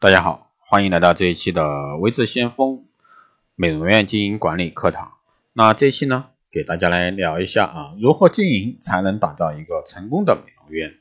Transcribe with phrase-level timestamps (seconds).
[0.00, 2.86] 大家好，欢迎来到这一期的微智先锋
[3.56, 5.14] 美容院经营管理课堂。
[5.52, 10.94] 那这一期呢，给大家来聊一下啊，如何经营才能打造一个成功的美容院。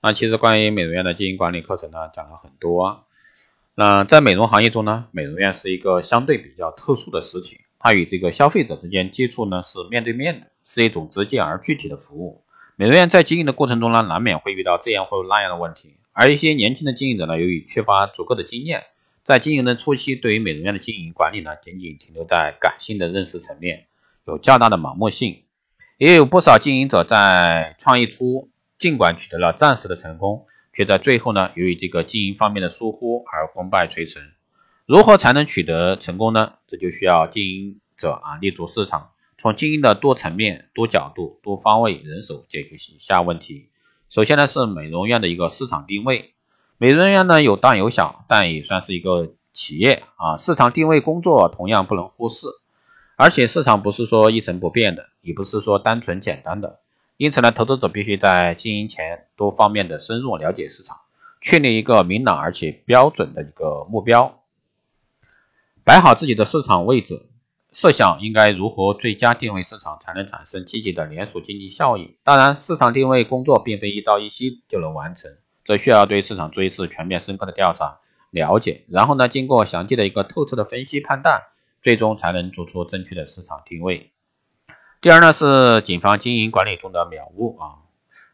[0.00, 3.04] 那其实关于美容院的经营管理课程呢，讲了很多。
[3.74, 12.42] 那在美容行业中呢，美容院是一个相对比较特殊的事情，它与这个消费者之间接触呢是面对面的，是一种直接而具体的服务。
[12.76, 15.96] 美容院在经营的过程中呢，难免会遇到这样或那样的问题。
[16.12, 18.84] 而一些年轻的经营者呢，由于缺乏足够的经验，
[19.22, 23.86] 在经营的初期，对于美容院的经营管理呢，仅仅停留在感性的认识层面，
[24.26, 25.44] 有较大的盲目性。
[25.98, 34.22] 也有不少经营者在创业初，尽管取得了暂时的成功，却在最后呢，由于这个经营方面的疏忽而功败垂成。
[34.86, 36.54] 如何才能取得成功呢？
[36.66, 39.10] 这就需要经营者啊，立足市场。
[39.38, 43.68] 从经营的多层面、多角度、多方位人手解决以下问题。
[44.10, 46.34] 首先呢是美容院的一个市场定位，
[46.78, 50.36] 美容院呢有大有小，但也算是一个企业啊。
[50.36, 52.48] 市场定位工作同样不能忽视，
[53.14, 56.80] 而且市场不是说一成不变的，也不是说单纯简单的。
[57.18, 60.96] 因此呢，投资者必须在经营前多方面的深入了解市场，
[61.40, 64.42] 确立一个明朗而且标准的一个目标，
[65.84, 67.29] 摆好自己的市场位置。
[67.72, 72.16] 设想应该如何最佳定位市场，才能产生积极的连锁经济效应？
[72.24, 75.30] 当然，市场定位工作并非一朝一夕就能完成，
[75.62, 81.42] 这需要对市场做一次全面深刻的调查了解，然后呢，经过详细的一个透彻的分析判断，
[81.80, 84.10] 最终才能做出正确的市场定位。
[85.00, 87.86] 第二呢，是警方经营管理中的谬误啊，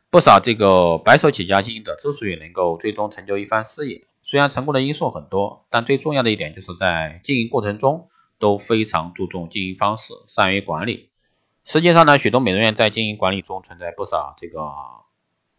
[0.08, 8.08] 不少这个白手起家经营者之所以能够最终成就一番事业，虽然成功的因素很多，但最重要的一点就是在经营过程中。
[8.38, 11.08] 都非常注重经营方式，善于管理。
[11.64, 14.70] 实际上呢，许多美容院在经营管理中存在不少这个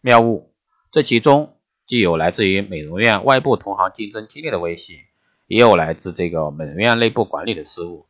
[0.01, 0.53] 谬误。
[0.89, 5.05] 这其中既有来自于美容院外部同行竞争激烈的威胁，
[5.47, 8.05] 也有来自这个美容院内部管理的失误。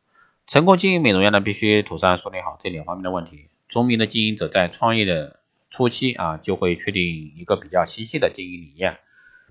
[0.46, 3.48] 成功经营美容院呢，必须妥善梳理好这两方面的问题。
[3.68, 8.96] 聪明的经营者在创业的初期啊，就会确定一个比较清晰的经营理念，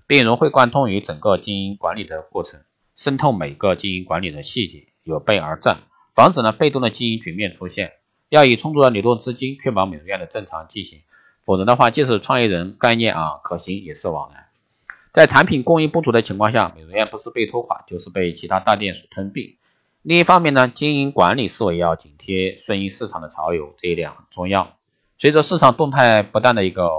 [0.08, 2.62] 并融会贯通于整个经营管理的过程，
[2.96, 4.87] 渗透每个经营管理的细节。
[5.08, 5.78] 有备而战，
[6.14, 7.92] 防止呢被动的经营局面出现。
[8.28, 11.00] 要以充足的流动资金确保美容院的正常进行，
[11.46, 14.44] 否则的话，即使创业人概念啊可行，也是枉然。
[15.12, 19.56] 在产品供应不足的情况下，美容院不是被拖垮，就是被其他大店所吞并。
[20.02, 24.76] 另一方面呢，经营管理思维要紧贴顺应市场的潮流，这一点很重要。
[25.16, 26.90] 随着市场动态不断的一个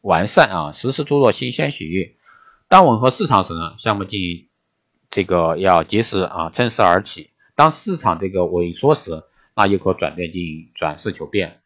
[0.00, 2.16] 完善啊，时时注入新鲜血液。
[2.66, 4.48] 当吻合市场时呢，项目经营。
[5.14, 7.30] 这个要及时啊，趁势而起。
[7.54, 9.22] 当市场这个萎缩时，
[9.54, 11.60] 那又可转变经营，转势求变。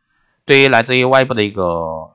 [0.45, 2.11] 对于来自于外部的一个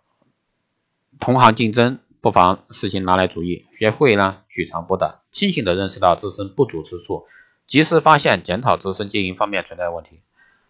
[1.20, 7.26] 同行竞争，不妨事先拿来主义，学会呢取长补短，清醒的认识到自身不足之处，
[7.66, 10.20] 及时发现、检讨自身经营方面存在的问题，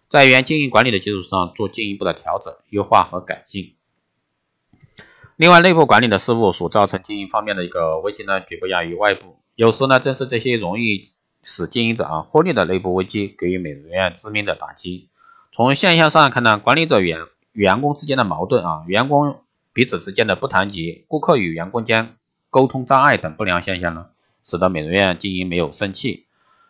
[0.07, 3.75] 在原经营管理的基础上做进一步的调整、优化和改进。
[5.35, 9.37] 另外，内部管理的失误所造成经营方面的一个危机呢，绝不亚于外部。
[9.55, 11.01] 有时呢，正是这些容易
[11.41, 15.09] 使经营者啊获利的内部危机，给予美容院致命的打击。
[15.51, 17.21] 从现象上看呢，管理者员
[17.51, 19.41] 员工之间的矛盾啊，员工
[19.73, 22.15] 彼此之间的不团结，顾客与员工间
[22.51, 24.07] 沟通障碍等不良现象呢，
[24.43, 26.27] 使得美容院经营没有生气。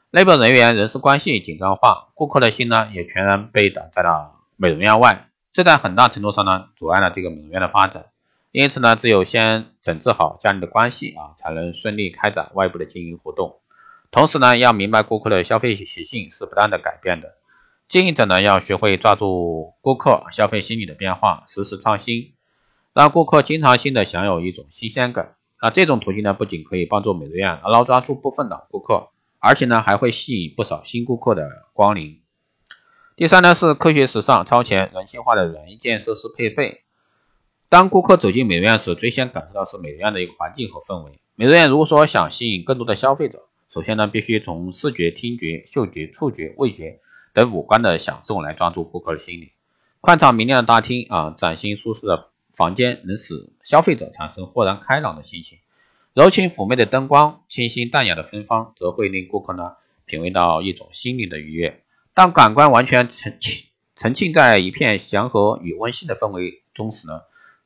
[0.10, 8.06] 内部人员人事关系紧张化，顾客的心呢也全然被挡在了美容院外，这在很大程度上呢阻碍了这个美容院的发展。
[8.54, 13.60] 因此呢，只有先整治好家里的关系啊，才能顺利开展外部的经营活动。
[14.12, 17.34] 同时呢，要明白顾客的消费习性是不断的改变的。
[17.88, 22.34] 经营者呢，要学会抓住顾客消费心理的变化，实时创新，
[22.94, 25.34] 让顾客经常性的享有一种新鲜感。
[25.60, 29.10] 那这种途径呢，不仅可以帮助美容院牢抓住部分老顾客，
[29.40, 32.22] 而且呢，还会吸引不少新顾客的光临。
[33.16, 36.83] 第三呢，是科学、时尚、超前、人性化的软硬件设施配备。
[37.74, 41.14] 当顾客走进美容院时，最先感受到是美容院的一个环境和氛围。
[41.34, 47.00] 美容院如果说想吸引更多的消费者，首先呢，必须从视觉、听觉、嗅觉、触觉、味觉
[47.34, 49.54] 等五官的享受来抓住顾客的心理。
[50.02, 55.58] 宽敞明亮的大厅啊，崭新舒适的房间，能使消费者产生豁然开朗的心情。
[56.14, 59.72] 柔情妩媚的灯光，清新淡雅的芬芳，则会令顾客呢
[60.06, 61.82] 品味到一种心灵的愉悦。
[62.14, 63.66] 当感官完全沉浸
[63.96, 67.22] 沉浸在一片祥和与温馨的氛围中时呢？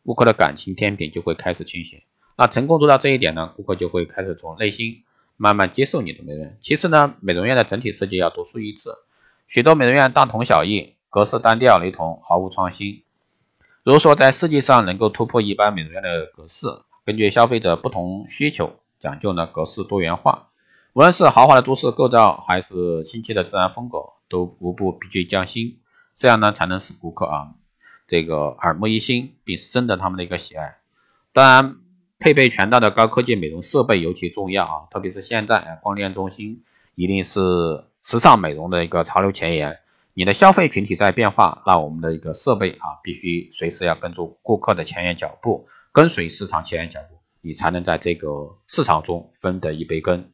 [0.07, 2.03] 顾客的感情天平就会开始倾斜。
[2.37, 5.03] 那成功做到这一点呢，顾客就会开始从内心
[5.35, 6.55] 慢慢接受你的美容。
[6.61, 8.89] 其次呢，美容院的整体设计要独树一帜。
[9.49, 13.03] 许多美容院大同小异，格式单调雷同，毫无创新。
[13.83, 16.67] 如果说在设计上能够突破一般美容院的格式，
[17.03, 20.47] 根据消费者不同需求讲究呢格式多元化。
[20.93, 25.79] 无论是豪华的都市构造，还是新奇的自然风格，都无不别具匠心。
[26.15, 27.51] 这样呢，才能使顾客啊
[28.07, 30.77] 这个耳目一新，并深得他们的一个喜爱。
[31.33, 31.77] 当然，
[32.19, 36.63] 配备全套的高科技美容设备尤其重要啊，特别是现在光电中心
[36.95, 39.79] 一定是时尚美容的一个潮流前沿。
[40.13, 50.31] 你的消费群体在变化，那我们的一个设备啊，必须随时要跟住顾客的前沿脚步，跟随市场前沿脚步，你才能在这个市场中分得一杯羹。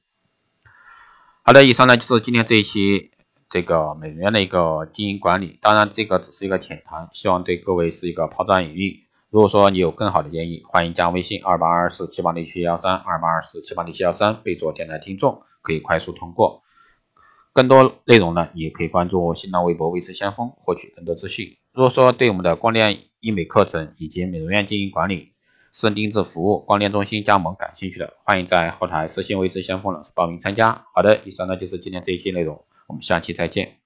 [1.42, 3.12] 好的，以上呢就是今天这一期
[3.54, 9.04] 这个美容院的一个经营管理，当然这个只是一个浅谈，希望对各位是一个抛砖引玉。
[9.30, 16.64] 如果说你有更好的建议，欢迎加微信二八二四七八零七幺三二八二四七八零七幺三，备注电台听众，可以快速通过。
[17.54, 21.56] 更多内容呢，也可以关注新浪微博“微知先锋”获取更多资讯。
[21.74, 25.34] 如果说对我们的光电医美课程以及美容院经营管理、
[25.72, 30.88] 私人定制服务、光电中心加盟感兴趣的，欢迎在后台私信“微知先锋”老师报名参加。
[30.96, 32.64] 好的，以上呢就是今天这一期内容，
[32.94, 33.83] 我们下期再见。